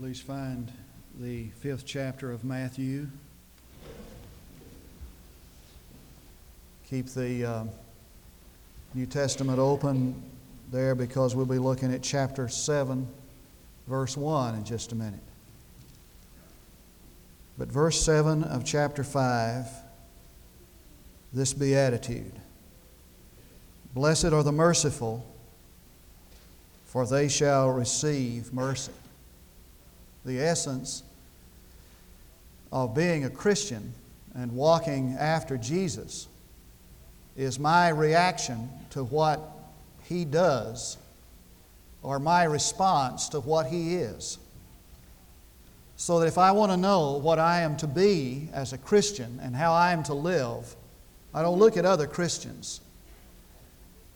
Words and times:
Please 0.00 0.18
find 0.18 0.72
the 1.20 1.48
fifth 1.58 1.84
chapter 1.84 2.32
of 2.32 2.42
Matthew. 2.42 3.06
Keep 6.88 7.08
the 7.08 7.44
uh, 7.44 7.64
New 8.94 9.04
Testament 9.04 9.58
open 9.58 10.22
there 10.72 10.94
because 10.94 11.36
we'll 11.36 11.44
be 11.44 11.58
looking 11.58 11.92
at 11.92 12.02
chapter 12.02 12.48
7, 12.48 13.06
verse 13.88 14.16
1 14.16 14.54
in 14.54 14.64
just 14.64 14.92
a 14.92 14.94
minute. 14.94 15.20
But 17.58 17.68
verse 17.68 18.00
7 18.00 18.42
of 18.44 18.64
chapter 18.64 19.04
5, 19.04 19.66
this 21.34 21.52
beatitude 21.52 22.32
Blessed 23.92 24.32
are 24.32 24.42
the 24.42 24.50
merciful, 24.50 25.26
for 26.86 27.04
they 27.06 27.28
shall 27.28 27.68
receive 27.68 28.50
mercy. 28.54 28.92
The 30.24 30.40
essence 30.40 31.02
of 32.72 32.94
being 32.94 33.24
a 33.24 33.30
Christian 33.30 33.94
and 34.34 34.52
walking 34.52 35.16
after 35.18 35.56
Jesus 35.56 36.28
is 37.36 37.58
my 37.58 37.88
reaction 37.88 38.68
to 38.90 39.04
what 39.04 39.40
He 40.04 40.24
does 40.24 40.98
or 42.02 42.18
my 42.18 42.44
response 42.44 43.28
to 43.30 43.40
what 43.40 43.66
He 43.66 43.96
is. 43.96 44.38
So 45.96 46.20
that 46.20 46.26
if 46.26 46.38
I 46.38 46.52
want 46.52 46.72
to 46.72 46.76
know 46.76 47.18
what 47.18 47.38
I 47.38 47.60
am 47.60 47.76
to 47.78 47.86
be 47.86 48.48
as 48.52 48.72
a 48.72 48.78
Christian 48.78 49.38
and 49.42 49.54
how 49.54 49.72
I 49.72 49.92
am 49.92 50.02
to 50.04 50.14
live, 50.14 50.74
I 51.34 51.42
don't 51.42 51.58
look 51.58 51.76
at 51.76 51.84
other 51.84 52.06
Christians. 52.06 52.80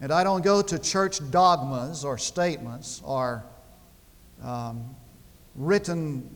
And 0.01 0.13
I 0.13 0.25
don't 0.25 0.43
go 0.43 0.63
to 0.63 0.79
church 0.79 1.21
dogmas 1.31 2.05
or 2.05 2.19
statements 2.19 3.03
or 3.05 3.45
um, 4.43 4.95
written 5.55 6.29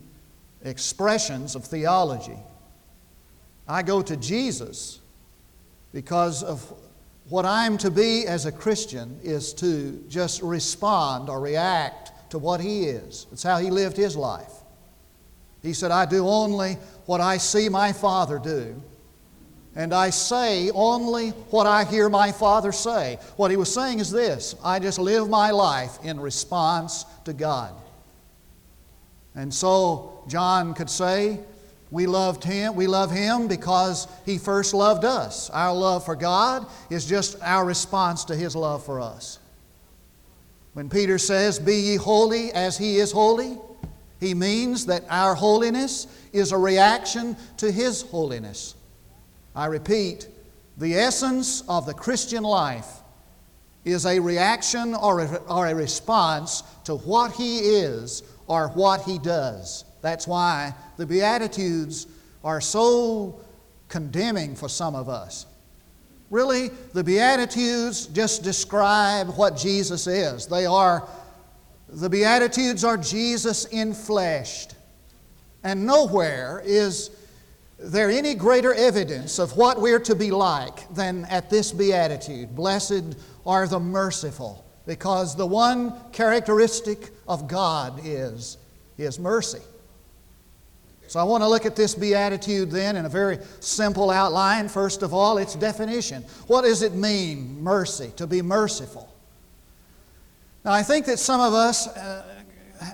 expressions 0.63 1.55
of 1.55 1.65
theology. 1.65 2.39
I 3.67 3.83
go 3.83 4.03
to 4.03 4.17
Jesus 4.17 5.01
because 5.93 6.43
of 6.43 6.73
what 7.29 7.45
I'm 7.45 7.77
to 7.79 7.91
be 7.91 8.27
as 8.27 8.47
a 8.47 8.53
Christian 8.53 9.19
is 9.23 9.53
to 9.55 10.03
just 10.09 10.43
respond 10.43 11.29
or 11.29 11.41
react 11.41 12.31
to 12.31 12.39
what 12.39 12.61
He 12.61 12.85
is. 12.85 13.27
It's 13.33 13.43
how 13.43 13.59
He 13.59 13.71
lived 13.71 13.97
His 13.97 14.17
life. 14.17 14.53
He 15.63 15.73
said, 15.73 15.91
I 15.91 16.07
do 16.07 16.27
only 16.27 16.75
what 17.07 17.21
I 17.21 17.37
see 17.37 17.69
my 17.69 17.93
Father 17.93 18.39
do, 18.39 18.81
and 19.75 19.93
I 19.93 20.11
say 20.11 20.71
only 20.71 21.31
what 21.51 21.67
I 21.67 21.85
hear 21.85 22.09
my 22.09 22.33
Father 22.33 22.73
say. 22.73 23.19
What 23.37 23.51
He 23.51 23.57
was 23.57 23.73
saying 23.73 24.01
is 24.01 24.11
this 24.11 24.55
I 24.65 24.79
just 24.79 24.99
live 24.99 25.29
my 25.29 25.51
life 25.51 25.99
in 26.03 26.19
response 26.21 27.05
to 27.25 27.33
God. 27.33 27.75
And 29.35 29.53
so 29.53 30.25
John 30.29 30.75
could 30.75 30.91
say, 30.91 31.41
we 31.91 32.07
loved 32.07 32.45
him, 32.45 32.77
we 32.77 32.87
love 32.87 33.11
him 33.11 33.49
because 33.49 34.09
he 34.27 34.37
first 34.37 34.75
loved 34.75 35.05
us. 35.05 35.49
Our 35.51 35.75
love 35.75 36.05
for 36.05 36.17
God 36.17 36.67
is 36.91 37.07
just 37.07 37.37
our 37.43 37.65
response 37.65 38.25
to 38.25 38.37
his 38.37 38.55
love 38.55 38.85
for 38.85 39.01
us. 39.01 39.39
When 40.75 40.91
Peter 40.91 41.19
says, 41.19 41.59
Be 41.59 41.77
ye 41.77 41.97
holy 41.97 42.53
as 42.53 42.77
he 42.77 42.99
is 42.99 43.11
holy, 43.11 43.59
he 44.21 44.35
means 44.35 44.87
that 44.87 45.05
our 45.09 45.35
holiness 45.35 46.07
is 46.33 46.53
a 46.53 46.59
reaction 46.59 47.37
to 47.57 47.73
his 47.73 48.03
holiness. 48.03 48.75
I 49.57 49.67
repeat, 49.67 50.29
the 50.77 50.95
essence 50.95 51.63
of 51.69 51.87
the 51.87 51.95
Christian 51.95 52.43
life 52.43 52.87
is 53.85 54.05
a 54.05 54.21
reaction 54.21 54.95
or 54.95 55.21
a, 55.21 55.37
or 55.49 55.67
a 55.67 55.75
response 55.75 56.63
to 56.85 56.97
what 56.97 57.33
he 57.33 57.59
is 57.59 58.23
or 58.49 58.69
what 58.69 59.03
he 59.03 59.19
does. 59.19 59.85
That's 60.03 60.27
why 60.27 60.75
the 60.97 61.07
Beatitudes 61.07 62.07
are 62.43 62.61
so 62.61 63.41
condemning 63.89 64.57
for 64.57 64.69
some 64.69 64.95
of 64.95 65.09
us. 65.09 65.47
Really, 66.31 66.69
the 66.93 67.03
Beatitudes 67.05 68.07
just 68.07 68.43
describe 68.43 69.29
what 69.37 69.57
Jesus 69.57 70.07
is. 70.07 70.47
They 70.47 70.67
are, 70.67 71.09
the 71.89 72.11
Beatitudes 72.11 72.85
are 72.85 72.97
Jesus 72.97 73.67
infleshed. 73.67 74.75
And 75.65 75.87
nowhere 75.87 76.63
is 76.65 77.11
there 77.79 78.11
any 78.11 78.35
greater 78.35 78.75
evidence 78.75 79.39
of 79.39 79.57
what 79.57 79.81
we're 79.81 80.01
to 80.01 80.15
be 80.15 80.31
like 80.31 80.93
than 80.95 81.25
at 81.27 81.49
this 81.49 81.73
Beatitude. 81.73 82.55
Blessed 82.55 83.17
are 83.47 83.67
the 83.67 83.79
merciful, 83.79 84.65
because 84.89 85.37
the 85.37 85.47
one 85.47 85.93
characteristic 86.13 87.11
of 87.29 87.47
God 87.47 88.01
is 88.05 88.57
His 88.97 89.19
mercy. 89.19 89.61
So 91.09 91.21
I 91.21 91.25
want 91.25 91.43
to 91.43 91.49
look 91.49 91.67
at 91.67 91.77
this 91.77 91.95
beatitude 91.95 92.71
then 92.71 92.97
in 92.97 93.05
a 93.05 93.09
very 93.09 93.39
simple 93.61 94.11
outline. 94.11 94.69
First 94.69 95.03
of 95.03 95.13
all, 95.13 95.37
its 95.37 95.55
definition. 95.55 96.23
What 96.47 96.63
does 96.63 96.83
it 96.83 96.95
mean, 96.95 97.63
mercy, 97.63 98.13
to 98.17 98.27
be 98.27 98.41
merciful? 98.41 99.15
Now, 100.65 100.73
I 100.73 100.83
think 100.83 101.05
that 101.05 101.19
some 101.19 101.41
of 101.41 101.53
us 101.53 101.87
uh, 101.87 102.25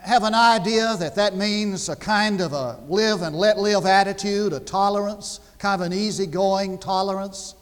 have 0.03 0.25
an 0.25 0.35
idea 0.35 0.97
that 0.99 1.15
that 1.15 1.37
means 1.37 1.89
a 1.89 1.97
kind 1.97 2.41
of 2.41 2.53
a 2.53 2.81
live 2.89 3.23
and 3.23 3.37
let 3.37 3.59
live 3.59 3.87
attitude, 3.87 4.53
a 4.53 4.61
tolerance, 4.61 5.39
kind 5.59 5.81
of 5.81 5.87
an 5.87 5.93
easygoing 5.93 6.79
tolerance. 6.79 7.55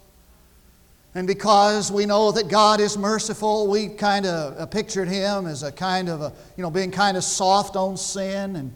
And 1.14 1.26
because 1.26 1.92
we 1.92 2.06
know 2.06 2.32
that 2.32 2.48
God 2.48 2.80
is 2.80 2.96
merciful, 2.96 3.68
we 3.68 3.88
kind 3.88 4.24
of 4.24 4.58
uh, 4.58 4.66
pictured 4.66 5.08
Him 5.08 5.46
as 5.46 5.62
a 5.62 5.70
kind 5.70 6.08
of 6.08 6.22
a, 6.22 6.32
you 6.56 6.62
know, 6.62 6.70
being 6.70 6.90
kind 6.90 7.16
of 7.16 7.24
soft 7.24 7.76
on 7.76 7.96
sin 7.96 8.56
and 8.56 8.72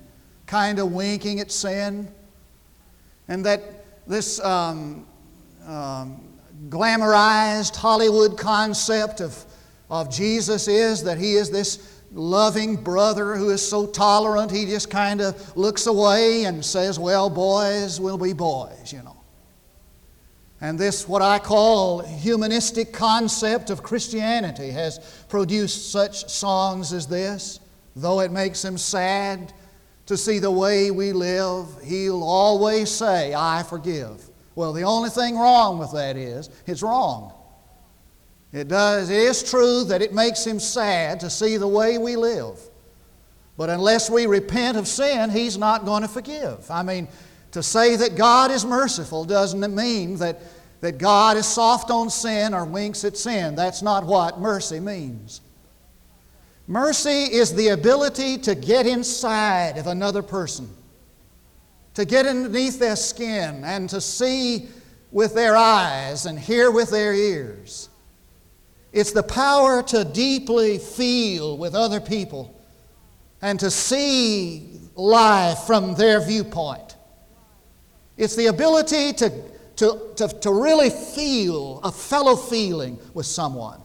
kind 0.46 0.78
of 0.78 0.92
winking 0.92 1.40
at 1.40 1.50
sin. 1.50 2.08
And 3.28 3.44
that 3.46 3.62
this 4.06 4.38
um, 4.40 5.06
um, 5.66 6.20
glamorized 6.68 7.74
Hollywood 7.74 8.38
concept 8.38 9.20
of, 9.20 9.44
of 9.88 10.10
Jesus 10.10 10.68
is 10.68 11.02
that 11.04 11.16
He 11.18 11.34
is 11.34 11.50
this 11.50 11.96
loving 12.12 12.76
brother 12.76 13.34
who 13.36 13.50
is 13.50 13.66
so 13.66 13.86
tolerant, 13.86 14.50
he 14.50 14.64
just 14.64 14.90
kind 14.90 15.20
of 15.20 15.56
looks 15.56 15.86
away 15.86 16.44
and 16.44 16.64
says, 16.64 16.98
Well, 16.98 17.30
boys 17.30 18.00
will 18.00 18.18
be 18.18 18.32
boys, 18.32 18.92
you 18.92 19.02
know. 19.02 19.15
And 20.60 20.78
this, 20.78 21.06
what 21.06 21.20
I 21.22 21.38
call 21.38 22.00
humanistic 22.00 22.92
concept 22.92 23.68
of 23.70 23.82
Christianity, 23.82 24.70
has 24.70 24.98
produced 25.28 25.92
such 25.92 26.28
songs 26.30 26.92
as 26.92 27.06
this. 27.06 27.60
Though 27.94 28.20
it 28.20 28.30
makes 28.30 28.64
him 28.64 28.78
sad 28.78 29.52
to 30.06 30.16
see 30.16 30.38
the 30.38 30.50
way 30.50 30.90
we 30.90 31.12
live, 31.12 31.66
he'll 31.82 32.22
always 32.22 32.90
say, 32.90 33.34
I 33.34 33.62
forgive. 33.62 34.30
Well, 34.54 34.72
the 34.72 34.82
only 34.82 35.10
thing 35.10 35.36
wrong 35.36 35.78
with 35.78 35.92
that 35.92 36.16
is 36.16 36.48
it's 36.66 36.82
wrong. 36.82 37.32
It 38.52 38.68
does, 38.68 39.10
it 39.10 39.18
is 39.18 39.42
true 39.42 39.84
that 39.84 40.00
it 40.00 40.14
makes 40.14 40.46
him 40.46 40.58
sad 40.58 41.20
to 41.20 41.28
see 41.28 41.58
the 41.58 41.68
way 41.68 41.98
we 41.98 42.16
live. 42.16 42.58
But 43.58 43.68
unless 43.70 44.08
we 44.08 44.26
repent 44.26 44.76
of 44.76 44.86
sin, 44.86 45.30
he's 45.30 45.58
not 45.58 45.84
going 45.84 46.02
to 46.02 46.08
forgive. 46.08 46.70
I 46.70 46.82
mean, 46.82 47.08
to 47.52 47.62
say 47.62 47.96
that 47.96 48.16
God 48.16 48.50
is 48.50 48.64
merciful 48.64 49.24
doesn't 49.24 49.74
mean 49.74 50.16
that, 50.18 50.40
that 50.80 50.98
God 50.98 51.36
is 51.36 51.46
soft 51.46 51.90
on 51.90 52.10
sin 52.10 52.54
or 52.54 52.64
winks 52.64 53.04
at 53.04 53.16
sin. 53.16 53.54
That's 53.54 53.82
not 53.82 54.04
what 54.04 54.40
mercy 54.40 54.80
means. 54.80 55.40
Mercy 56.66 57.24
is 57.24 57.54
the 57.54 57.68
ability 57.68 58.38
to 58.38 58.54
get 58.54 58.86
inside 58.86 59.78
of 59.78 59.86
another 59.86 60.22
person, 60.22 60.68
to 61.94 62.04
get 62.04 62.26
underneath 62.26 62.78
their 62.78 62.96
skin 62.96 63.62
and 63.64 63.88
to 63.90 64.00
see 64.00 64.68
with 65.12 65.34
their 65.34 65.56
eyes 65.56 66.26
and 66.26 66.38
hear 66.38 66.70
with 66.70 66.90
their 66.90 67.14
ears. 67.14 67.88
It's 68.92 69.12
the 69.12 69.22
power 69.22 69.82
to 69.84 70.04
deeply 70.04 70.78
feel 70.78 71.56
with 71.58 71.74
other 71.74 72.00
people 72.00 72.54
and 73.42 73.60
to 73.60 73.70
see 73.70 74.80
life 74.94 75.60
from 75.60 75.94
their 75.94 76.20
viewpoint. 76.20 76.85
It's 78.16 78.34
the 78.36 78.46
ability 78.46 79.12
to, 79.14 79.30
to, 79.76 80.00
to, 80.16 80.28
to 80.28 80.52
really 80.52 80.90
feel 80.90 81.80
a 81.82 81.92
fellow 81.92 82.36
feeling 82.36 82.98
with 83.14 83.26
someone. 83.26 83.80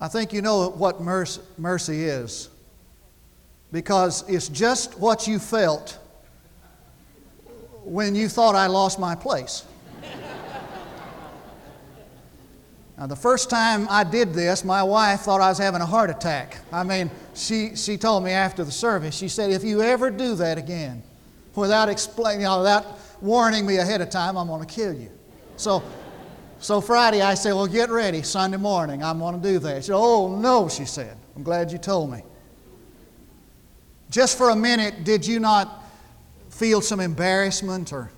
I 0.00 0.08
think 0.08 0.32
you 0.32 0.42
know 0.42 0.70
what 0.70 1.00
mercy 1.00 2.04
is 2.04 2.50
because 3.72 4.28
it's 4.28 4.48
just 4.48 4.98
what 4.98 5.26
you 5.26 5.38
felt 5.38 5.98
when 7.82 8.14
you 8.14 8.28
thought 8.28 8.54
I 8.54 8.66
lost 8.66 8.98
my 8.98 9.14
place. 9.14 9.64
Now, 12.98 13.06
the 13.06 13.16
first 13.16 13.48
time 13.48 13.86
I 13.88 14.02
did 14.02 14.34
this, 14.34 14.64
my 14.64 14.82
wife 14.82 15.20
thought 15.20 15.40
I 15.40 15.48
was 15.48 15.58
having 15.58 15.80
a 15.80 15.86
heart 15.86 16.10
attack. 16.10 16.58
I 16.72 16.82
mean, 16.82 17.10
she, 17.32 17.76
she 17.76 17.96
told 17.96 18.24
me 18.24 18.32
after 18.32 18.64
the 18.64 18.72
service, 18.72 19.16
she 19.16 19.28
said, 19.28 19.52
if 19.52 19.62
you 19.62 19.82
ever 19.82 20.10
do 20.10 20.34
that 20.34 20.58
again, 20.58 21.04
without 21.54 21.88
explaining, 21.88 22.40
you 22.40 22.48
know, 22.48 22.58
without 22.58 22.98
warning 23.20 23.64
me 23.64 23.76
ahead 23.76 24.00
of 24.00 24.10
time, 24.10 24.36
I'm 24.36 24.48
going 24.48 24.66
to 24.66 24.74
kill 24.74 24.92
you. 24.92 25.10
So 25.56 25.82
So 26.60 26.80
Friday 26.80 27.22
I 27.22 27.34
said, 27.34 27.52
Well, 27.52 27.66
get 27.66 27.90
ready. 27.90 28.22
Sunday 28.22 28.56
morning, 28.56 29.02
I'm 29.02 29.18
going 29.20 29.40
to 29.40 29.48
do 29.48 29.58
that. 29.60 29.84
She 29.84 29.88
said, 29.88 29.96
Oh, 29.96 30.36
no, 30.36 30.68
she 30.68 30.84
said. 30.84 31.16
I'm 31.36 31.42
glad 31.42 31.70
you 31.70 31.78
told 31.78 32.10
me. 32.10 32.22
Just 34.10 34.36
for 34.36 34.50
a 34.50 34.56
minute, 34.56 35.04
did 35.04 35.26
you 35.26 35.38
not 35.38 35.84
feel 36.50 36.80
some 36.80 36.98
embarrassment 36.98 37.92
or 37.92 38.10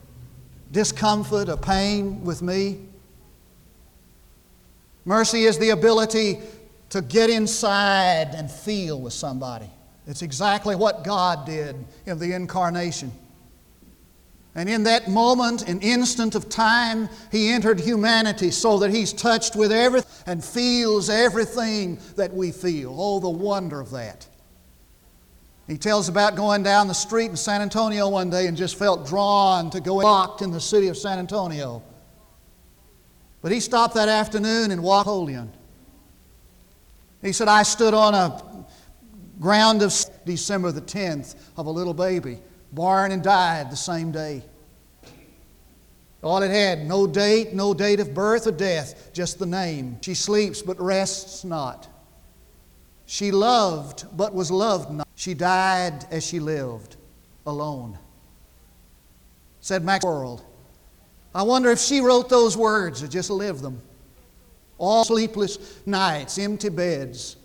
discomfort 0.73 1.49
or 1.49 1.57
pain 1.57 2.25
with 2.25 2.41
me? 2.41 2.79
Mercy 5.05 5.45
is 5.45 5.59
the 5.59 5.71
ability 5.71 6.39
to 6.91 7.03
get 7.03 7.31
inside 7.31 8.35
and 8.35 8.51
feel 8.51 9.01
with 9.01 9.13
somebody. 9.13 9.71
It's 10.07 10.23
exactly 10.23 10.77
what 10.77 11.05
God 11.05 11.47
did 11.47 11.77
in 12.07 12.19
the 12.19 12.33
incarnation. 12.33 13.13
And 14.55 14.69
in 14.69 14.83
that 14.83 15.09
moment, 15.09 15.69
an 15.69 15.81
instant 15.81 16.35
of 16.35 16.49
time, 16.49 17.09
He 17.31 17.51
entered 17.51 17.79
humanity 17.79 18.51
so 18.51 18.79
that 18.81 18.91
He's 18.91 19.13
touched 19.13 19.55
with 19.55 19.71
everything 19.71 20.11
and 20.27 20.45
feels 20.45 21.09
everything 21.09 22.01
that 22.17 22.35
we 22.35 22.51
feel. 22.51 22.95
Oh, 22.99 23.21
the 23.21 23.31
wonder 23.31 23.81
of 23.81 23.91
that. 23.93 24.27
He 25.69 25.79
tells 25.79 26.09
about 26.09 26.35
going 26.35 26.65
down 26.65 26.89
the 26.89 26.95
street 26.95 27.31
in 27.31 27.37
San 27.37 27.63
Antonio 27.63 28.09
one 28.09 28.29
day 28.29 28.49
and 28.49 28.57
just 28.57 28.77
felt 28.77 29.07
drawn 29.07 29.71
to 29.71 29.81
go 29.81 29.97
locked 29.97 30.43
in 30.43 30.51
the 30.51 30.61
city 30.61 30.89
of 30.89 30.97
San 30.97 31.21
Antonio. 31.21 31.81
But 33.43 33.53
he 33.53 33.61
stopped 33.61 33.95
that 33.95 34.09
afternoon 34.09 34.71
and 34.71 34.83
walked. 34.83 35.09
He 37.23 37.33
said, 37.33 37.49
I 37.49 37.63
stood 37.63 37.95
on 37.95 38.15
a 38.15 38.67
ground 39.41 39.83
of 39.83 39.95
December 40.25 40.73
the 40.73 40.83
10th 40.83 41.35
of 41.57 41.67
a 41.67 41.71
little 41.71 41.95
baby, 41.95 42.39
born 42.73 43.13
and 43.13 43.23
died 43.23 43.71
the 43.71 43.77
same 43.77 44.13
day. 44.13 44.43
All 46.23 46.43
it 46.43 46.51
had, 46.51 46.87
no 46.87 47.07
date, 47.07 47.55
no 47.55 47.73
date 47.73 47.99
of 48.01 48.13
birth 48.13 48.47
or 48.47 48.53
death, 48.53 49.11
just 49.15 49.39
the 49.39 49.47
name. 49.47 49.99
She 50.03 50.15
sleeps 50.15 50.61
but 50.61 50.79
rests 50.79 51.45
not. 51.45 51.89
She 53.07 53.31
loved 53.31 54.05
but 54.17 54.35
was 54.35 54.51
loved 54.51 54.91
not. 54.91 55.09
She 55.15 55.33
died 55.33 56.07
as 56.11 56.27
she 56.27 56.39
lived, 56.39 56.97
alone. 57.47 57.99
Said 59.61 59.83
Max 59.83 60.05
World. 60.05 60.45
I 61.35 61.43
wonder 61.43 61.71
if 61.71 61.79
she 61.79 62.01
wrote 62.01 62.29
those 62.29 62.57
words 62.57 63.03
or 63.03 63.09
just 63.09 63.31
lived 63.31 63.63
them. 63.63 63.81
All 64.79 65.05
sleepless 65.05 65.81
nights, 65.87 66.39
empty 66.39 66.71
beds. 66.71 67.37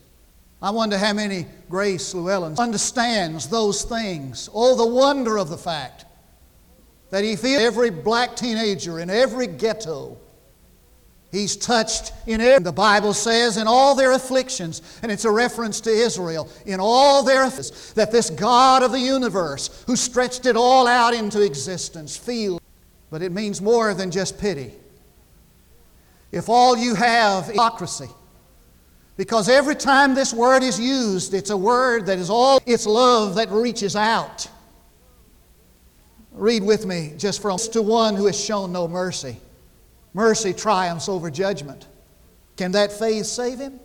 I 0.62 0.72
wonder 0.72 0.98
how 0.98 1.14
many 1.14 1.46
Grace 1.70 2.14
Llewellyn 2.14 2.58
understands 2.58 3.48
those 3.48 3.84
things. 3.84 4.50
Oh, 4.54 4.76
the 4.76 4.88
wonder 4.88 5.38
of 5.38 5.50
the 5.50 5.58
fact 5.58 6.06
that 7.12 7.24
he 7.24 7.36
feels 7.36 7.62
every 7.62 7.92
black 7.92 8.36
teenager 8.36 9.00
in 9.00 9.10
every 9.10 9.48
ghetto. 9.48 10.18
He's 11.32 11.58
touched 11.58 12.14
in 12.26 12.40
every, 12.42 12.64
the 12.64 12.72
Bible 12.72 13.14
says, 13.14 13.58
in 13.58 13.68
all 13.68 13.94
their 13.94 14.14
afflictions, 14.14 14.82
and 15.04 15.12
it's 15.12 15.26
a 15.26 15.32
reference 15.32 15.82
to 15.82 15.90
Israel, 15.90 16.50
in 16.66 16.80
all 16.80 17.24
their 17.24 17.44
afflictions, 17.44 17.94
that 17.94 18.12
this 18.12 18.30
God 18.30 18.82
of 18.82 18.92
the 18.92 19.00
universe, 19.00 19.84
who 19.86 19.96
stretched 19.96 20.46
it 20.46 20.56
all 20.56 20.88
out 20.88 21.14
into 21.14 21.42
existence, 21.42 22.16
feels. 22.16 22.60
But 23.16 23.22
it 23.22 23.32
means 23.32 23.62
more 23.62 23.94
than 23.94 24.12
just 24.12 24.38
pity. 24.38 24.74
If 26.34 26.50
all 26.50 26.76
you 26.76 26.96
have 26.96 27.44
is 27.46 27.52
hypocrisy, 27.52 28.10
because 29.16 29.48
every 29.48 29.76
time 29.76 30.16
this 30.16 30.34
word 30.34 30.64
is 30.64 30.78
used, 30.78 31.34
it's 31.34 31.50
a 31.50 31.56
word 31.56 32.08
that 32.08 32.18
is 32.18 32.30
all, 32.30 32.60
it's 32.66 32.86
love 32.86 33.36
that 33.36 33.50
reaches 33.52 33.96
out. 33.96 34.50
Read 36.34 36.62
with 36.62 36.86
me 36.86 37.14
just 37.16 37.42
from 37.42 37.58
to 37.58 37.82
one 37.82 38.18
who 38.18 38.26
has 38.26 38.38
shown 38.38 38.74
no 38.74 38.86
mercy. 38.86 39.38
Mercy 40.14 40.52
triumphs 40.52 41.08
over 41.08 41.32
judgment. 41.32 41.88
Can 42.58 42.74
that 42.74 42.92
faith 42.92 43.28
save 43.28 43.60
him? 43.60 43.80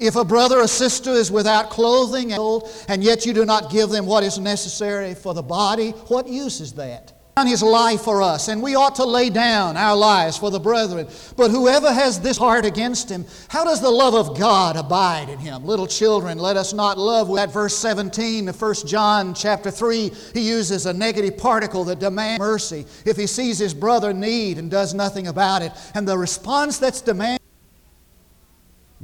If 0.00 0.16
a 0.16 0.24
brother 0.24 0.58
or 0.58 0.66
sister 0.66 1.12
is 1.12 1.30
without 1.30 1.70
clothing 1.70 2.32
and 2.32 3.04
yet 3.04 3.24
you 3.24 3.32
do 3.32 3.44
not 3.44 3.70
give 3.70 3.90
them 3.90 4.04
what 4.04 4.24
is 4.24 4.36
necessary 4.36 5.14
for 5.14 5.32
the 5.32 5.44
body, 5.44 5.90
what 6.08 6.26
use 6.26 6.60
is 6.60 6.72
that? 6.72 7.12
His 7.46 7.62
life 7.62 8.02
for 8.02 8.22
us, 8.22 8.46
and 8.46 8.62
we 8.62 8.76
ought 8.76 8.94
to 8.94 9.04
lay 9.04 9.28
down 9.28 9.76
our 9.76 9.96
lives 9.96 10.38
for 10.38 10.52
the 10.52 10.60
brethren. 10.60 11.08
But 11.36 11.50
whoever 11.50 11.92
has 11.92 12.20
this 12.20 12.38
heart 12.38 12.64
against 12.64 13.10
him, 13.10 13.26
how 13.48 13.64
does 13.64 13.80
the 13.80 13.90
love 13.90 14.14
of 14.14 14.38
God 14.38 14.76
abide 14.76 15.28
in 15.28 15.40
him? 15.40 15.64
Little 15.64 15.88
children, 15.88 16.38
let 16.38 16.56
us 16.56 16.72
not 16.72 16.96
love 16.96 17.34
that 17.34 17.52
verse 17.52 17.76
17 17.76 18.48
of 18.48 18.60
1 18.60 18.74
John 18.86 19.34
chapter 19.34 19.70
3. 19.70 20.12
He 20.32 20.48
uses 20.48 20.86
a 20.86 20.92
negative 20.92 21.36
particle 21.36 21.82
that 21.84 21.98
demands 21.98 22.38
mercy 22.38 22.86
if 23.04 23.16
he 23.16 23.26
sees 23.26 23.58
his 23.58 23.74
brother 23.74 24.12
need 24.12 24.56
and 24.58 24.70
does 24.70 24.94
nothing 24.94 25.26
about 25.26 25.62
it. 25.62 25.72
And 25.94 26.06
the 26.06 26.16
response 26.16 26.78
that's 26.78 27.00
demanded 27.00 27.43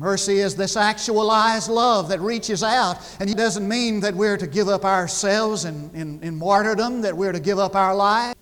Mercy 0.01 0.39
is 0.39 0.57
this 0.57 0.79
actualized 0.79 1.69
love 1.69 2.09
that 2.09 2.23
reaches 2.23 2.63
out. 2.63 2.97
And 3.21 3.29
it 3.29 3.37
doesn't 3.37 3.69
mean 3.69 4.01
that 4.01 4.15
we're 4.15 4.39
to 4.39 4.47
give 4.47 4.67
up 4.67 4.83
ourselves 4.83 5.67
in, 5.67 5.91
in, 5.93 6.23
in, 6.23 6.39
martyrdom, 6.39 7.03
that 7.03 7.15
we're 7.15 7.33
to 7.33 7.39
give 7.39 7.59
up 7.59 7.77
our 7.77 7.95
lives. 7.95 8.35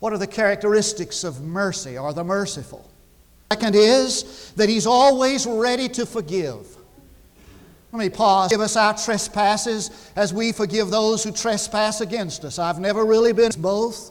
What 0.00 0.12
are 0.12 0.18
the 0.18 0.26
characteristics 0.26 1.22
of 1.22 1.42
mercy 1.42 1.96
or 1.96 2.12
the 2.12 2.24
merciful? 2.24 2.90
Second 3.52 3.76
is 3.76 4.52
that 4.56 4.68
He's 4.68 4.88
always 4.88 5.46
ready 5.46 5.88
to 5.90 6.04
forgive. 6.04 6.66
Let 7.92 8.00
me 8.00 8.08
pause. 8.08 8.50
Give 8.50 8.60
us 8.60 8.74
our 8.74 8.98
trespasses 8.98 10.10
as 10.16 10.34
we 10.34 10.50
forgive 10.50 10.90
those 10.90 11.22
who 11.22 11.30
trespass 11.30 12.00
against 12.00 12.44
us. 12.44 12.58
I've 12.58 12.80
never 12.80 13.04
really 13.04 13.32
been 13.32 13.52
both. 13.56 14.10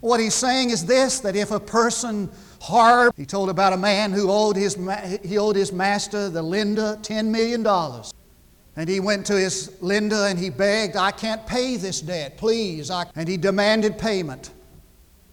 What 0.00 0.20
he's 0.20 0.34
saying 0.34 0.70
is 0.70 0.86
this 0.86 1.18
that 1.20 1.34
if 1.34 1.50
a 1.50 1.58
person 1.58 2.30
hard. 2.60 3.12
He 3.16 3.26
told 3.26 3.50
about 3.50 3.72
a 3.72 3.76
man 3.76 4.12
who 4.12 4.30
owed 4.30 4.56
his, 4.56 4.76
he 5.22 5.38
owed 5.38 5.56
his 5.56 5.72
master, 5.72 6.28
the 6.28 6.42
lender, 6.42 6.98
$10 7.02 7.26
million. 7.26 7.66
And 8.76 8.88
he 8.88 9.00
went 9.00 9.26
to 9.26 9.38
his 9.38 9.76
lender 9.80 10.26
and 10.26 10.38
he 10.38 10.50
begged, 10.50 10.96
I 10.96 11.10
can't 11.10 11.44
pay 11.46 11.76
this 11.76 12.00
debt, 12.00 12.36
please. 12.36 12.90
I, 12.90 13.06
and 13.16 13.28
he 13.28 13.36
demanded 13.36 13.98
payment. 13.98 14.50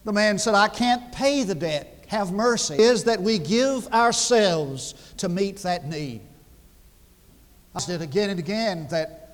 The 0.04 0.12
man 0.12 0.38
said, 0.38 0.54
I 0.54 0.68
can't 0.68 1.12
pay 1.12 1.42
the 1.42 1.54
debt. 1.54 2.04
Have 2.08 2.32
mercy. 2.32 2.74
Is 2.74 3.04
that 3.04 3.20
we 3.20 3.38
give 3.38 3.86
ourselves 3.88 4.94
to 5.18 5.28
meet 5.28 5.58
that 5.58 5.86
need. 5.86 6.20
I 7.74 7.80
said 7.80 8.00
again 8.00 8.30
and 8.30 8.38
again 8.38 8.86
that 8.90 9.25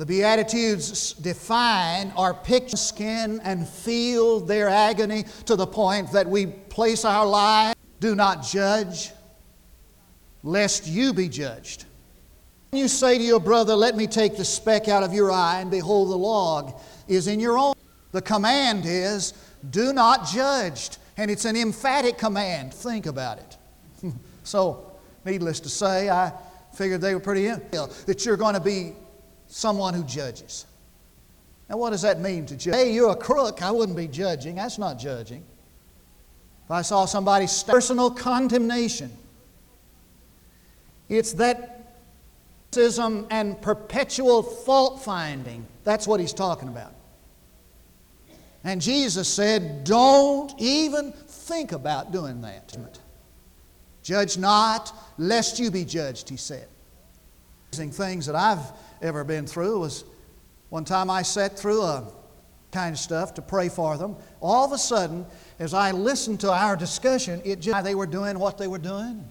the 0.00 0.06
Beatitudes 0.06 1.12
define 1.12 2.10
or 2.16 2.32
picture 2.32 2.78
skin 2.78 3.38
and 3.44 3.68
feel 3.68 4.40
their 4.40 4.66
agony 4.66 5.26
to 5.44 5.56
the 5.56 5.66
point 5.66 6.10
that 6.12 6.26
we 6.26 6.46
place 6.46 7.04
our 7.04 7.26
lives. 7.26 7.78
Do 8.00 8.14
not 8.14 8.42
judge, 8.42 9.10
lest 10.42 10.86
you 10.86 11.12
be 11.12 11.28
judged. 11.28 11.84
When 12.70 12.80
you 12.80 12.88
say 12.88 13.18
to 13.18 13.22
your 13.22 13.40
brother, 13.40 13.74
Let 13.74 13.94
me 13.94 14.06
take 14.06 14.38
the 14.38 14.44
speck 14.44 14.88
out 14.88 15.02
of 15.02 15.12
your 15.12 15.30
eye, 15.30 15.60
and 15.60 15.70
behold, 15.70 16.08
the 16.08 16.16
log 16.16 16.80
is 17.06 17.26
in 17.26 17.38
your 17.38 17.58
own. 17.58 17.74
The 18.12 18.22
command 18.22 18.84
is, 18.86 19.34
Do 19.68 19.92
not 19.92 20.26
judge. 20.26 20.96
And 21.18 21.30
it's 21.30 21.44
an 21.44 21.56
emphatic 21.56 22.16
command. 22.16 22.72
Think 22.72 23.04
about 23.04 23.36
it. 23.36 24.14
so, 24.44 24.92
needless 25.26 25.60
to 25.60 25.68
say, 25.68 26.08
I 26.08 26.32
figured 26.72 27.02
they 27.02 27.12
were 27.12 27.20
pretty 27.20 27.48
ill 27.72 27.90
that 28.06 28.24
you're 28.24 28.38
going 28.38 28.54
to 28.54 28.60
be 28.60 28.94
someone 29.50 29.94
who 29.94 30.04
judges. 30.04 30.66
Now, 31.68 31.76
what 31.76 31.90
does 31.90 32.02
that 32.02 32.20
mean 32.20 32.46
to 32.46 32.56
judge? 32.56 32.74
Hey, 32.74 32.92
you're 32.92 33.10
a 33.10 33.16
crook. 33.16 33.62
I 33.62 33.70
wouldn't 33.70 33.96
be 33.96 34.08
judging. 34.08 34.56
That's 34.56 34.78
not 34.78 34.98
judging. 34.98 35.44
If 36.64 36.70
I 36.70 36.82
saw 36.82 37.04
somebody 37.04 37.46
personal 37.66 38.10
condemnation, 38.10 39.10
it's 41.08 41.32
that 41.34 41.76
and 42.76 43.60
perpetual 43.60 44.44
fault 44.44 45.02
finding. 45.02 45.66
That's 45.82 46.06
what 46.06 46.20
he's 46.20 46.32
talking 46.32 46.68
about. 46.68 46.92
And 48.62 48.80
Jesus 48.80 49.28
said, 49.28 49.82
Don't 49.82 50.52
even 50.58 51.12
think 51.12 51.72
about 51.72 52.12
doing 52.12 52.40
that. 52.42 52.76
Judge 54.02 54.38
not, 54.38 54.92
lest 55.18 55.58
you 55.58 55.70
be 55.70 55.84
judged, 55.84 56.28
he 56.28 56.36
said. 56.36 56.68
Using 57.72 57.90
things 57.90 58.26
that 58.26 58.36
I've 58.36 58.60
ever 59.02 59.24
been 59.24 59.46
through 59.46 59.80
was 59.80 60.04
one 60.68 60.84
time 60.84 61.10
I 61.10 61.22
sat 61.22 61.58
through 61.58 61.82
a 61.82 62.06
kind 62.72 62.94
of 62.94 62.98
stuff 62.98 63.34
to 63.34 63.42
pray 63.42 63.68
for 63.68 63.96
them. 63.96 64.16
All 64.40 64.64
of 64.64 64.72
a 64.72 64.78
sudden, 64.78 65.26
as 65.58 65.74
I 65.74 65.90
listened 65.90 66.40
to 66.40 66.52
our 66.52 66.76
discussion, 66.76 67.42
it 67.44 67.60
just 67.60 67.84
they 67.84 67.94
were 67.94 68.06
doing 68.06 68.38
what 68.38 68.58
they 68.58 68.68
were 68.68 68.78
doing, 68.78 69.24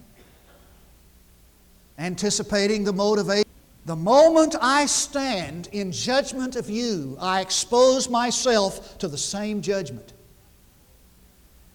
anticipating 1.98 2.84
the 2.84 2.92
motivation. 2.92 3.44
The 3.86 3.96
moment 3.96 4.56
I 4.60 4.86
stand 4.86 5.68
in 5.72 5.90
judgment 5.90 6.54
of 6.54 6.68
you, 6.68 7.16
I 7.18 7.40
expose 7.40 8.10
myself 8.10 8.98
to 8.98 9.08
the 9.08 9.18
same 9.18 9.62
judgment. 9.62 10.12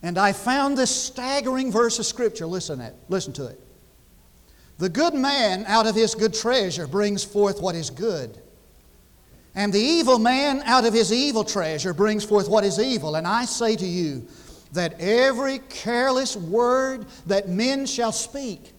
And 0.04 0.20
I 0.20 0.32
found 0.34 0.78
this 0.78 0.96
staggering 0.96 1.72
verse 1.72 1.98
of 1.98 2.06
Scripture. 2.06 2.46
Listen, 2.46 2.80
at, 2.80 2.94
listen 3.10 3.34
to 3.34 3.48
it. 3.48 3.60
The 4.78 4.90
good 4.90 5.14
man 5.14 5.64
out 5.68 5.88
of 5.88 5.96
his 5.96 6.16
good 6.16 6.34
treasure 6.34 6.88
brings 6.88 7.24
forth 7.24 7.62
what 7.62 7.76
is 7.76 7.90
good. 7.90 8.38
And 9.56 9.72
the 9.72 9.80
evil 9.80 10.20
man 10.20 10.62
out 10.66 10.86
of 10.86 10.94
his 10.94 11.14
evil 11.14 11.46
treasure 11.46 11.94
brings 11.94 12.26
forth 12.26 12.50
what 12.50 12.66
is 12.66 12.78
evil. 12.78 13.16
And 13.16 13.26
I 13.26 13.46
say 13.46 13.78
to 13.78 13.86
you 13.86 14.28
that 14.74 15.00
every 15.00 15.60
careless 15.70 16.36
word 16.36 17.06
that 17.28 17.48
men 17.48 17.86
shall 17.86 18.12
speak, 18.12 18.74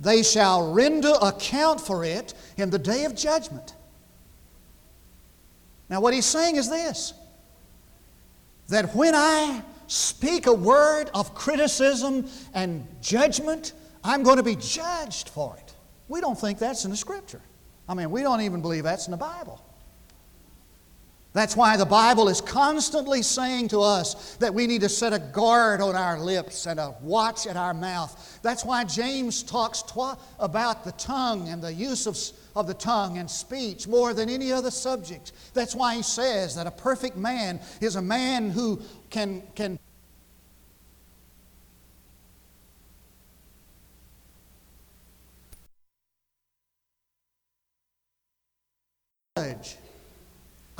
they 0.00 0.22
shall 0.22 0.72
render 0.72 1.12
account 1.20 1.80
for 1.80 2.04
it 2.04 2.32
in 2.56 2.70
the 2.70 2.78
day 2.78 3.04
of 3.04 3.14
judgment. 3.14 3.74
Now, 5.90 6.00
what 6.00 6.14
he's 6.14 6.26
saying 6.26 6.56
is 6.56 6.70
this 6.70 7.12
that 8.68 8.94
when 8.96 9.14
I 9.14 9.62
speak 9.86 10.46
a 10.46 10.52
word 10.52 11.10
of 11.12 11.34
criticism 11.34 12.26
and 12.54 12.86
judgment, 13.02 13.74
I'm 14.04 14.22
going 14.22 14.38
to 14.38 14.42
be 14.42 14.56
judged 14.56 15.28
for 15.28 15.56
it. 15.56 15.74
We 16.08 16.20
don't 16.20 16.38
think 16.38 16.58
that's 16.58 16.84
in 16.84 16.90
the 16.90 16.96
Scripture. 16.96 17.40
I 17.88 17.94
mean, 17.94 18.10
we 18.10 18.22
don't 18.22 18.40
even 18.40 18.60
believe 18.60 18.84
that's 18.84 19.06
in 19.06 19.12
the 19.12 19.16
Bible. 19.16 19.62
That's 21.34 21.56
why 21.56 21.78
the 21.78 21.86
Bible 21.86 22.28
is 22.28 22.42
constantly 22.42 23.22
saying 23.22 23.68
to 23.68 23.80
us 23.80 24.36
that 24.36 24.52
we 24.52 24.66
need 24.66 24.82
to 24.82 24.88
set 24.88 25.14
a 25.14 25.18
guard 25.18 25.80
on 25.80 25.96
our 25.96 26.20
lips 26.20 26.66
and 26.66 26.78
a 26.78 26.94
watch 27.00 27.46
at 27.46 27.56
our 27.56 27.72
mouth. 27.72 28.38
That's 28.42 28.66
why 28.66 28.84
James 28.84 29.42
talks 29.42 29.82
about 30.38 30.84
the 30.84 30.92
tongue 30.92 31.48
and 31.48 31.62
the 31.62 31.72
use 31.72 32.06
of, 32.06 32.18
of 32.54 32.66
the 32.66 32.74
tongue 32.74 33.16
and 33.16 33.30
speech 33.30 33.88
more 33.88 34.12
than 34.12 34.28
any 34.28 34.52
other 34.52 34.70
subject. 34.70 35.32
That's 35.54 35.74
why 35.74 35.96
he 35.96 36.02
says 36.02 36.54
that 36.56 36.66
a 36.66 36.70
perfect 36.70 37.16
man 37.16 37.60
is 37.80 37.96
a 37.96 38.02
man 38.02 38.50
who 38.50 38.82
can, 39.08 39.42
can 39.54 39.78
judge. 49.34 49.76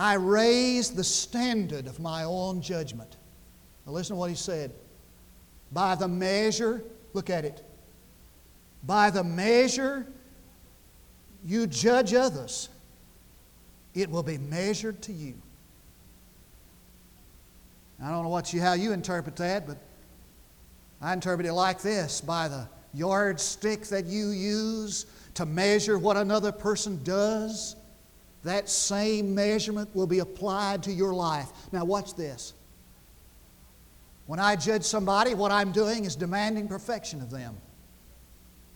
I 0.03 0.15
raise 0.15 0.91
the 0.91 1.05
standard 1.05 1.87
of 1.87 2.01
my 2.01 2.25
own 2.25 2.61
judgment. 2.61 3.19
Now, 3.87 3.93
listen 3.93 4.17
to 4.17 4.19
what 4.19 4.31
he 4.31 4.35
said. 4.35 4.73
By 5.71 5.95
the 5.95 6.09
measure, 6.09 6.83
look 7.13 7.31
at 7.31 7.45
it. 7.45 7.65
By 8.83 9.11
the 9.11 9.23
measure 9.23 10.05
you 11.45 11.69
judge 11.69 12.15
others, 12.15 12.69
it 13.95 14.11
will 14.11 14.25
be 14.25 14.39
measured 14.39 15.03
to 15.03 15.13
you. 15.13 15.35
I 18.03 18.11
don't 18.11 18.25
know 18.25 18.29
what 18.29 18.53
you, 18.53 18.61
how 18.61 18.73
you 18.73 18.91
interpret 18.91 19.37
that, 19.37 19.69
but 19.69 19.77
I 21.01 21.13
interpret 21.13 21.47
it 21.47 21.53
like 21.53 21.81
this 21.81 22.21
by 22.21 22.49
the 22.49 22.67
yardstick 22.93 23.85
that 23.85 24.07
you 24.07 24.31
use 24.31 25.07
to 25.35 25.47
measure 25.47 25.97
what 25.97 26.17
another 26.17 26.51
person 26.51 27.01
does 27.05 27.77
that 28.45 28.69
same 28.69 29.35
measurement 29.35 29.95
will 29.95 30.07
be 30.07 30.19
applied 30.19 30.83
to 30.85 30.93
your 30.93 31.15
life. 31.15 31.51
Now, 31.71 31.85
watch 31.85 32.15
this. 32.15 32.55
When 34.27 34.41
I 34.41 34.57
judge 34.57 34.85
somebody, 34.85 35.35
what 35.35 35.53
I'm 35.53 35.73
doing 35.73 36.05
is 36.05 36.17
demanding 36.17 36.69
perfection 36.69 37.21
of 37.21 37.31
them. 37.31 37.57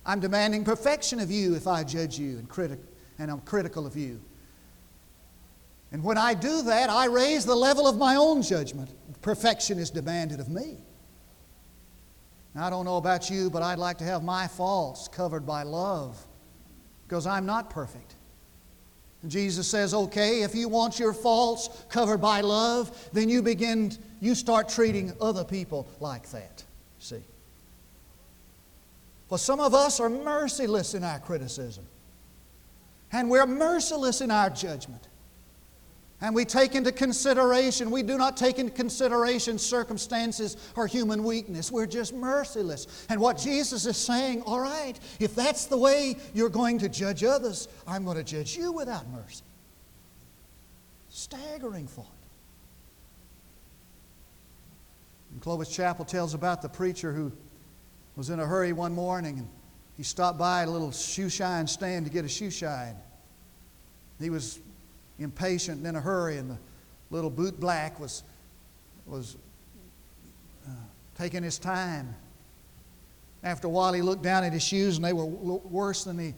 I'm 0.05 0.21
demanding 0.21 0.65
perfection 0.65 1.19
of 1.19 1.31
you 1.31 1.55
if 1.55 1.67
I 1.67 1.83
judge 1.83 2.19
you 2.19 2.39
and, 2.39 2.49
criti- 2.49 2.79
and 3.19 3.31
I'm 3.31 3.41
critical 3.41 3.87
of 3.87 3.97
you. 3.97 4.21
And 5.93 6.03
when 6.03 6.19
I 6.19 6.35
do 6.35 6.63
that, 6.63 6.91
I 6.91 7.07
raise 7.07 7.45
the 7.45 7.55
level 7.55 7.87
of 7.87 7.97
my 7.97 8.17
own 8.17 8.43
judgment. 8.43 8.91
Perfection 9.23 9.79
is 9.79 9.91
demanded 9.91 10.41
of 10.41 10.49
me. 10.49 10.79
Now, 12.55 12.67
I 12.67 12.71
don't 12.71 12.85
know 12.85 12.97
about 12.97 13.31
you, 13.31 13.51
but 13.51 13.63
I'd 13.63 13.79
like 13.79 13.99
to 13.99 14.05
have 14.05 14.23
my 14.23 14.49
faults 14.49 15.09
covered 15.09 15.47
by 15.47 15.63
love 15.63 16.19
because 17.07 17.27
I'm 17.27 17.47
not 17.47 17.71
perfect. 17.71 18.16
Jesus 19.31 19.67
says, 19.69 19.95
okay, 19.95 20.43
if 20.43 20.55
you 20.55 20.69
want 20.69 20.99
your 20.99 21.13
faults 21.13 21.69
covered 21.89 22.19
by 22.19 22.41
love, 22.41 23.09
then 23.13 23.29
you 23.29 23.43
begin, 23.43 23.93
you 24.21 24.35
start 24.35 24.69
treating 24.69 25.13
other 25.21 25.45
people 25.45 25.89
like 26.01 26.31
that. 26.31 26.63
See? 26.99 27.23
For 29.29 29.39
some 29.39 29.61
of 29.61 29.75
us 29.75 30.01
are 30.01 30.09
merciless 30.09 30.95
in 30.95 31.03
our 31.03 31.19
criticism, 31.19 31.85
and 33.13 33.31
we're 33.31 33.47
merciless 33.47 34.21
in 34.21 34.31
our 34.31 34.51
judgment. 34.51 35.09
And 36.23 36.35
we 36.35 36.47
take 36.47 36.75
into 36.75 36.93
consideration, 36.93 37.91
we 37.91 38.03
do 38.03 38.17
not 38.17 38.39
take 38.39 38.59
into 38.59 38.73
consideration 38.73 39.59
circumstances 39.59 40.57
or 40.75 40.87
human 40.87 41.23
weakness. 41.23 41.71
We're 41.71 41.87
just 41.87 42.15
merciless. 42.15 43.07
And 43.11 43.21
what 43.21 43.37
Jesus 43.37 43.85
is 43.85 43.99
saying, 43.99 44.43
all 44.43 44.61
right, 44.61 44.99
if 45.21 45.35
that's 45.35 45.67
the 45.67 45.77
way 45.77 46.17
you're 46.33 46.49
going 46.49 46.79
to 46.79 46.89
judge 46.89 47.23
others, 47.23 47.69
I'm 47.87 48.05
going 48.05 48.17
to 48.17 48.25
judge 48.25 48.57
you 48.57 48.73
without 48.73 49.07
mercy. 49.11 49.45
Staggering 51.11 51.87
thought. 51.87 52.07
And 55.33 55.43
Clovis 55.43 55.69
Chappell 55.69 56.07
tells 56.07 56.33
about 56.33 56.63
the 56.63 56.69
preacher 56.69 57.13
who 57.13 57.31
was 58.17 58.31
in 58.31 58.41
a 58.41 58.47
hurry 58.47 58.73
one 58.73 58.95
morning 58.95 59.39
and 59.39 59.49
he 59.99 60.03
stopped 60.03 60.39
by 60.39 60.63
a 60.63 60.71
little 60.71 60.93
shoe 60.93 61.29
shine 61.29 61.67
stand 61.67 62.07
to 62.07 62.13
get 62.13 62.25
a 62.25 62.29
shoe 62.29 62.51
shine. 62.51 62.97
He 64.19 64.31
was 64.31 64.61
impatient 65.19 65.79
and 65.79 65.87
in 65.87 65.97
a 65.97 66.01
hurry, 66.01 66.37
and 66.37 66.51
the 66.51 66.59
little 67.11 67.31
boot 67.31 67.59
black 67.59 67.99
was, 67.99 68.23
was 69.07 69.37
uh, 70.67 70.71
taking 71.17 71.43
his 71.43 71.59
time. 71.59 72.15
After 73.43 73.67
a 73.67 73.71
while, 73.71 73.93
he 73.93 74.03
looked 74.03 74.23
down 74.23 74.45
at 74.45 74.53
his 74.53 74.63
shoes, 74.63 74.97
and 74.97 75.05
they 75.05 75.13
were 75.13 75.25
worse 75.25 76.05
than, 76.05 76.19
he, 76.19 76.35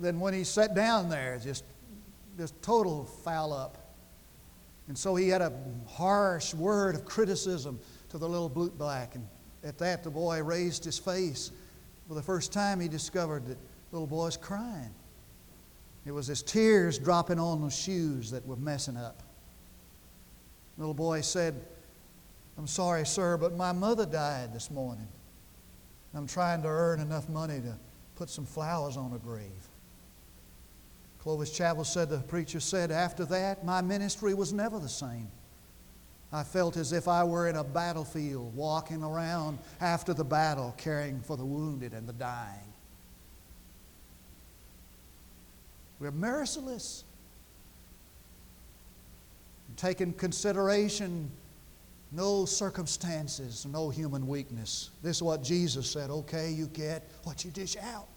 than 0.00 0.20
when 0.20 0.32
he 0.32 0.44
sat 0.44 0.74
down 0.74 1.08
there, 1.08 1.40
just, 1.42 1.64
just 2.36 2.60
total 2.62 3.04
foul 3.04 3.52
up. 3.52 3.78
And 4.86 4.96
so 4.96 5.14
he 5.16 5.28
had 5.28 5.42
a 5.42 5.52
harsh 5.86 6.54
word 6.54 6.94
of 6.94 7.04
criticism 7.04 7.78
to 8.08 8.18
the 8.18 8.28
little 8.28 8.48
boot 8.48 8.78
black. 8.78 9.14
And 9.14 9.26
at 9.62 9.76
that, 9.78 10.02
the 10.02 10.10
boy 10.10 10.42
raised 10.42 10.84
his 10.84 10.98
face. 10.98 11.50
For 12.06 12.14
the 12.14 12.22
first 12.22 12.52
time, 12.52 12.80
he 12.80 12.88
discovered 12.88 13.44
that 13.46 13.58
the 13.90 13.96
little 13.96 14.06
boy's 14.06 14.36
crying. 14.36 14.94
It 16.08 16.14
was 16.14 16.26
his 16.26 16.42
tears 16.42 16.98
dropping 16.98 17.38
on 17.38 17.60
the 17.60 17.68
shoes 17.68 18.30
that 18.30 18.46
were 18.46 18.56
messing 18.56 18.96
up. 18.96 19.22
The 20.74 20.80
little 20.80 20.94
boy 20.94 21.20
said, 21.20 21.54
I'm 22.56 22.66
sorry, 22.66 23.04
sir, 23.04 23.36
but 23.36 23.58
my 23.58 23.72
mother 23.72 24.06
died 24.06 24.54
this 24.54 24.70
morning. 24.70 25.06
I'm 26.14 26.26
trying 26.26 26.62
to 26.62 26.68
earn 26.68 27.00
enough 27.00 27.28
money 27.28 27.60
to 27.60 27.78
put 28.16 28.30
some 28.30 28.46
flowers 28.46 28.96
on 28.96 29.10
her 29.10 29.18
grave. 29.18 29.68
Clovis 31.18 31.52
Chappell 31.52 31.84
said, 31.84 32.08
the 32.08 32.20
preacher 32.20 32.58
said, 32.58 32.90
after 32.90 33.26
that, 33.26 33.62
my 33.62 33.82
ministry 33.82 34.32
was 34.32 34.50
never 34.50 34.78
the 34.78 34.88
same. 34.88 35.28
I 36.32 36.42
felt 36.42 36.78
as 36.78 36.94
if 36.94 37.06
I 37.06 37.22
were 37.22 37.48
in 37.48 37.56
a 37.56 37.64
battlefield, 37.64 38.56
walking 38.56 39.02
around 39.02 39.58
after 39.78 40.14
the 40.14 40.24
battle, 40.24 40.74
caring 40.78 41.20
for 41.20 41.36
the 41.36 41.44
wounded 41.44 41.92
and 41.92 42.08
the 42.08 42.14
dying. 42.14 42.72
We're 46.00 46.10
merciless. 46.10 47.04
Take 49.76 50.00
in 50.00 50.12
consideration 50.12 51.30
no 52.10 52.44
circumstances, 52.44 53.66
no 53.66 53.90
human 53.90 54.26
weakness. 54.26 54.90
This 55.02 55.18
is 55.18 55.22
what 55.22 55.42
Jesus 55.42 55.90
said 55.90 56.10
okay, 56.10 56.50
you 56.50 56.66
get 56.66 57.08
what 57.24 57.44
you 57.44 57.50
dish 57.50 57.76
out. 57.76 58.08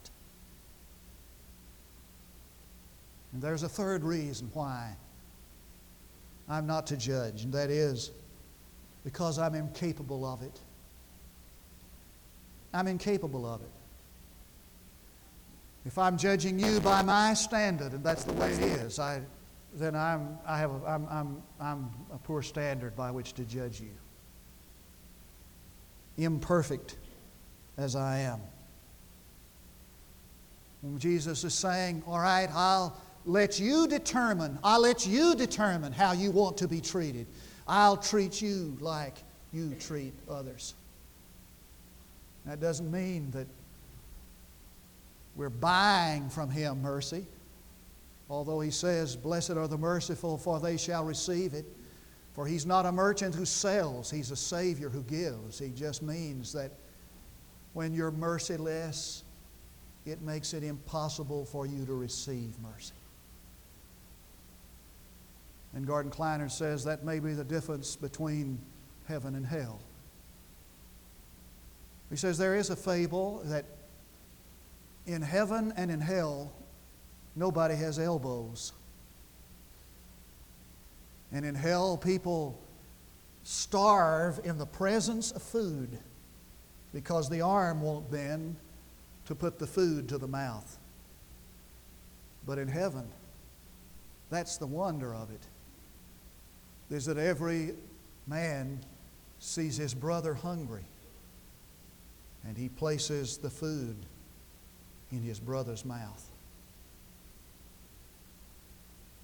And 3.34 3.42
there's 3.42 3.64
a 3.64 3.70
third 3.70 4.04
reason 4.04 4.50
why 4.54 4.96
I'm 6.50 6.68
not 6.68 6.88
to 6.88 6.98
judge, 6.98 7.44
and 7.44 7.54
that 7.54 7.70
is 7.70 8.12
because 9.04 9.40
I'm 9.40 9.56
incapable 9.56 10.26
of 10.26 10.42
it. 10.42 10.60
I'm 12.74 12.88
incapable 12.88 13.46
of 13.46 13.62
it. 13.62 13.81
If 15.86 15.98
I'm 15.98 16.18
judging 16.18 16.60
you 16.60 16.80
by 16.80 17.02
my 17.02 17.34
standard, 17.34 17.94
and 17.94 18.04
that's 18.04 18.24
the 18.24 18.34
way 18.34 18.52
it 18.52 18.62
is, 18.62 19.00
I, 19.00 19.22
then 19.74 19.96
I'm, 19.96 20.38
I 20.46 20.60
have 20.60 20.72
a, 20.72 20.86
I'm, 20.88 21.08
I'm, 21.10 21.44
I'm 21.60 21.90
a 22.14 22.18
poor 22.18 22.42
standard 22.42 22.96
by 22.96 23.10
which 23.10 23.34
to 23.34 23.44
judge 23.44 23.82
you. 23.82 23.92
Imperfect 26.18 26.98
as 27.78 27.96
I 27.96 28.20
am. 28.20 28.42
And 30.84 31.00
Jesus 31.00 31.44
is 31.44 31.54
saying, 31.54 32.04
All 32.06 32.20
right, 32.20 32.50
I'll 32.54 32.96
let 33.26 33.60
you 33.60 33.88
determine, 33.88 34.60
I'll 34.64 34.82
let 34.82 35.08
you 35.08 35.36
determine 35.36 35.94
how 35.94 36.12
you 36.12 36.32
want 36.32 36.58
to 36.58 36.68
be 36.68 36.82
treated. 36.82 37.28
I'll 37.68 37.98
treat 37.98 38.42
you 38.42 38.78
like 38.80 39.16
you 39.54 39.76
treat 39.80 40.14
others. 40.30 40.74
That 42.46 42.60
doesn't 42.60 42.92
mean 42.92 43.32
that 43.32 43.48
we're 45.36 45.50
buying 45.50 46.30
from 46.30 46.50
Him 46.50 46.82
mercy. 46.82 47.26
Although 48.30 48.60
He 48.62 48.72
says, 48.72 49.16
Blessed 49.16 49.52
are 49.52 49.68
the 49.68 49.78
merciful, 49.78 50.38
for 50.38 50.60
they 50.60 50.78
shall 50.78 51.04
receive 51.04 51.54
it. 51.54 51.66
For 52.34 52.46
He's 52.46 52.66
not 52.66 52.86
a 52.86 52.92
merchant 52.92 53.36
who 53.36 53.46
sells, 53.46 54.10
He's 54.10 54.32
a 54.32 54.36
Savior 54.36 54.90
who 54.90 55.04
gives. 55.04 55.60
He 55.60 55.70
just 55.70 56.02
means 56.02 56.54
that 56.54 56.72
when 57.74 57.94
you're 57.94 58.12
merciless, 58.12 59.24
it 60.06 60.22
makes 60.22 60.54
it 60.54 60.64
impossible 60.64 61.46
for 61.46 61.66
you 61.66 61.86
to 61.86 61.94
receive 61.94 62.54
mercy. 62.62 62.94
And 65.74 65.88
Gordon 65.88 66.12
Kleiner 66.12 66.50
says 66.50 66.84
that 66.84 67.06
may 67.06 67.20
be 67.20 67.34
the 67.34 67.44
difference 67.44 67.96
between 67.96 68.60
heaven 69.08 69.36
and 69.36 69.46
hell. 69.46 69.80
He 72.10 72.18
says 72.18 72.38
there 72.38 72.56
is 72.56 72.70
a 72.70 72.76
fable 72.76 73.42
that 73.46 73.66
in 75.14 75.22
heaven 75.22 75.74
and 75.76 75.92
in 75.92 76.02
hell, 76.02 76.52
nobody 77.36 77.76
has 77.76 78.00
elbows. 78.00 78.74
And 81.32 81.46
in 81.46 81.56
hell, 81.56 81.98
people 81.98 82.60
starve 83.44 84.40
in 84.44 84.58
the 84.58 84.66
presence 84.66 85.32
of 85.32 85.42
food 85.42 85.98
because 86.94 87.30
the 87.30 87.42
arm 87.42 87.82
won't 87.82 88.12
bend 88.12 88.56
to 89.26 89.36
put 89.36 89.58
the 89.58 89.68
food 89.68 90.10
to 90.10 90.18
the 90.18 90.28
mouth. 90.28 90.78
But 92.46 92.58
in 92.58 92.68
heaven, 92.68 93.08
that's 94.30 94.58
the 94.58 94.68
wonder 94.68 95.14
of 95.14 95.30
it, 95.32 95.42
is 96.94 97.06
that 97.06 97.18
every 97.18 97.72
man 98.28 98.80
sees 99.40 99.78
his 99.78 99.94
brother 99.94 100.34
hungry 100.34 100.84
and 102.46 102.58
he 102.58 102.70
places 102.70 103.38
the 103.38 103.50
food 103.50 103.96
in 105.12 105.22
his 105.22 105.40
brother's 105.40 105.86
mouth. 105.86 106.26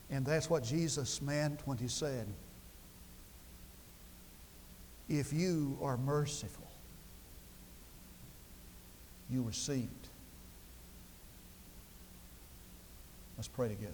And 0.10 0.26
that's 0.26 0.50
what 0.50 0.64
Jesus 0.64 1.22
meant 1.22 1.62
when 1.66 1.78
he 1.78 1.88
said, 1.88 2.28
If 5.10 5.34
you 5.34 5.78
are 5.82 5.98
merciful, 5.98 6.68
you 9.30 9.42
receive 9.42 9.84
it. 9.84 10.10
Let's 13.38 13.48
pray 13.48 13.68
together. 13.68 13.94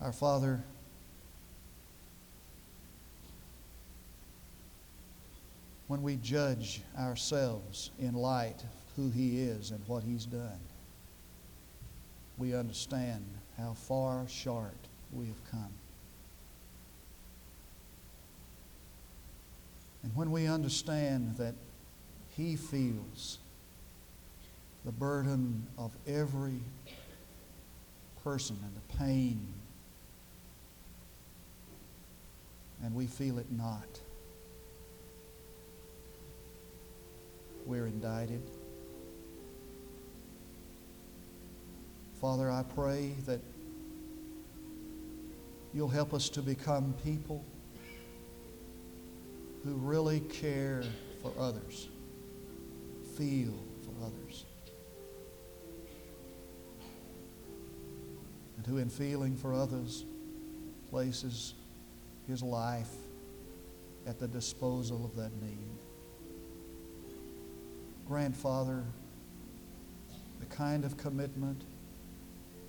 Our 0.00 0.12
Father, 0.12 0.62
when 5.88 6.02
we 6.02 6.16
judge 6.16 6.82
ourselves 6.98 7.90
in 7.98 8.14
light 8.14 8.62
of 8.62 8.94
who 8.96 9.10
He 9.10 9.40
is 9.40 9.70
and 9.70 9.80
what 9.88 10.02
He's 10.02 10.26
done, 10.26 10.60
we 12.36 12.54
understand 12.54 13.24
how 13.56 13.72
far 13.72 14.28
short 14.28 14.76
we 15.12 15.26
have 15.26 15.50
come. 15.50 15.72
And 20.02 20.14
when 20.14 20.30
we 20.30 20.46
understand 20.46 21.36
that 21.38 21.54
He 22.36 22.54
feels 22.54 23.38
the 24.84 24.92
burden 24.92 25.66
of 25.76 25.90
every 26.06 26.60
person 28.22 28.58
and 28.62 28.72
the 28.76 28.96
pain, 28.98 29.46
and 32.84 32.94
we 32.94 33.06
feel 33.06 33.38
it 33.38 33.50
not, 33.50 34.00
we're 37.68 37.86
indicted. 37.86 38.40
Father, 42.18 42.50
I 42.50 42.62
pray 42.62 43.12
that 43.26 43.40
you'll 45.74 45.86
help 45.86 46.14
us 46.14 46.30
to 46.30 46.40
become 46.40 46.94
people 47.04 47.44
who 49.64 49.74
really 49.74 50.20
care 50.20 50.82
for 51.20 51.30
others, 51.38 51.88
feel 53.18 53.52
for 53.82 54.02
others, 54.02 54.46
and 58.56 58.66
who, 58.66 58.78
in 58.78 58.88
feeling 58.88 59.36
for 59.36 59.52
others, 59.52 60.06
places 60.88 61.52
his 62.26 62.42
life 62.42 62.94
at 64.06 64.18
the 64.18 64.26
disposal 64.26 65.04
of 65.04 65.14
that 65.16 65.32
need. 65.42 65.87
Grandfather, 68.08 68.82
the 70.40 70.46
kind 70.46 70.84
of 70.84 70.96
commitment 70.96 71.62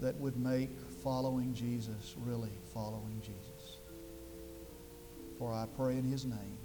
that 0.01 0.15
would 0.19 0.37
make 0.37 0.69
following 1.03 1.53
Jesus 1.53 2.15
really 2.25 2.51
following 2.73 3.21
Jesus. 3.21 3.77
For 5.37 5.53
I 5.53 5.65
pray 5.77 5.93
in 5.93 6.03
His 6.03 6.25
name 6.25 6.57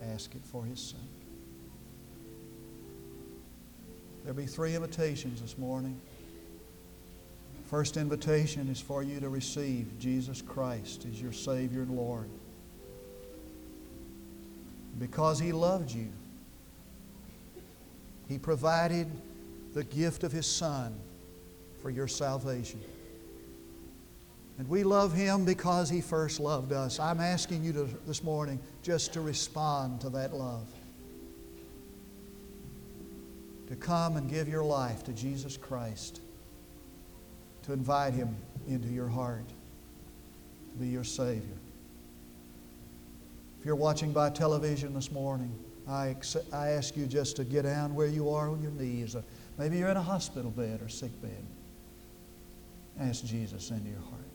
and 0.00 0.12
ask 0.12 0.34
it 0.34 0.44
for 0.44 0.64
His 0.64 0.80
sake. 0.80 1.00
There'll 4.24 4.36
be 4.36 4.46
three 4.46 4.74
invitations 4.74 5.40
this 5.40 5.56
morning. 5.56 6.00
First 7.70 7.96
invitation 7.96 8.68
is 8.68 8.80
for 8.80 9.04
you 9.04 9.20
to 9.20 9.28
receive 9.28 9.98
Jesus 10.00 10.42
Christ 10.42 11.06
as 11.08 11.22
your 11.22 11.32
Savior 11.32 11.82
and 11.82 11.96
Lord. 11.96 12.28
Because 14.98 15.38
He 15.38 15.52
loved 15.52 15.92
you, 15.92 16.08
He 18.28 18.38
provided 18.38 19.08
the 19.74 19.84
gift 19.84 20.24
of 20.24 20.32
His 20.32 20.46
Son 20.46 20.98
for 21.80 21.90
your 21.90 22.08
salvation. 22.08 22.80
And 24.58 24.68
we 24.68 24.84
love 24.84 25.12
Him 25.12 25.44
because 25.44 25.90
He 25.90 26.00
first 26.00 26.40
loved 26.40 26.72
us. 26.72 26.98
I'm 26.98 27.20
asking 27.20 27.62
you 27.62 27.72
to, 27.74 27.88
this 28.06 28.24
morning 28.24 28.58
just 28.82 29.12
to 29.12 29.20
respond 29.20 30.00
to 30.00 30.08
that 30.10 30.34
love. 30.34 30.66
To 33.68 33.76
come 33.76 34.16
and 34.16 34.30
give 34.30 34.48
your 34.48 34.64
life 34.64 35.04
to 35.04 35.12
Jesus 35.12 35.56
Christ. 35.56 36.20
To 37.64 37.72
invite 37.72 38.14
Him 38.14 38.34
into 38.66 38.88
your 38.88 39.08
heart. 39.08 39.48
To 40.72 40.78
be 40.78 40.88
your 40.88 41.04
Savior. 41.04 41.56
If 43.60 43.66
you're 43.66 43.76
watching 43.76 44.12
by 44.12 44.30
television 44.30 44.94
this 44.94 45.10
morning, 45.10 45.52
I, 45.88 46.16
I 46.52 46.70
ask 46.70 46.96
you 46.96 47.06
just 47.06 47.36
to 47.36 47.44
get 47.44 47.62
down 47.62 47.94
where 47.94 48.08
you 48.08 48.30
are 48.30 48.48
on 48.48 48.60
your 48.60 48.72
knees. 48.72 49.14
Or 49.14 49.22
Maybe 49.56 49.78
you're 49.78 49.88
in 49.88 49.96
a 49.96 50.02
hospital 50.02 50.50
bed 50.50 50.82
or 50.82 50.88
sick 50.88 51.12
bed. 51.22 51.44
Ask 52.98 53.24
Jesus 53.24 53.70
into 53.70 53.90
your 53.90 54.00
heart. 54.00 54.26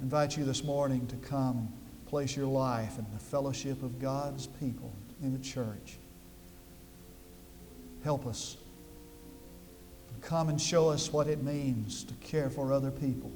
invite 0.00 0.36
you 0.36 0.44
this 0.44 0.62
morning 0.62 1.06
to 1.08 1.16
come 1.16 1.58
and 1.58 2.06
place 2.06 2.36
your 2.36 2.46
life 2.46 2.98
in 2.98 3.06
the 3.12 3.18
fellowship 3.18 3.82
of 3.82 4.00
God's 4.00 4.46
people 4.46 4.92
in 5.22 5.32
the 5.32 5.38
church. 5.38 5.98
Help 8.04 8.26
us. 8.26 8.56
Come 10.20 10.48
and 10.48 10.60
show 10.60 10.88
us 10.88 11.12
what 11.12 11.26
it 11.26 11.42
means 11.42 12.04
to 12.04 12.14
care 12.14 12.50
for 12.50 12.72
other 12.72 12.90
people, 12.90 13.30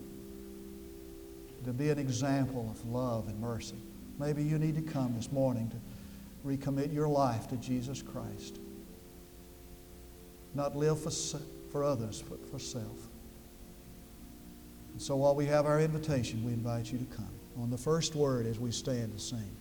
to 1.64 1.72
be 1.72 1.90
an 1.90 1.98
example 1.98 2.68
of 2.70 2.84
love 2.88 3.28
and 3.28 3.40
mercy. 3.40 3.76
Maybe 4.18 4.42
you 4.42 4.58
need 4.58 4.74
to 4.76 4.82
come 4.82 5.14
this 5.14 5.32
morning 5.32 5.70
to 5.70 6.48
recommit 6.48 6.92
your 6.92 7.08
life 7.08 7.48
to 7.48 7.56
Jesus 7.56 8.02
Christ. 8.02 8.58
Not 10.54 10.76
live 10.76 11.00
for, 11.00 11.10
for 11.70 11.84
others, 11.84 12.22
but 12.28 12.44
for 12.50 12.58
self. 12.58 13.08
And 14.92 15.00
so 15.00 15.16
while 15.16 15.34
we 15.34 15.46
have 15.46 15.66
our 15.66 15.80
invitation, 15.80 16.44
we 16.44 16.52
invite 16.52 16.92
you 16.92 16.98
to 16.98 17.04
come. 17.16 17.30
On 17.58 17.70
the 17.70 17.78
first 17.78 18.14
word 18.14 18.46
as 18.46 18.58
we 18.58 18.70
stand 18.70 19.12
to 19.14 19.18
sing. 19.18 19.56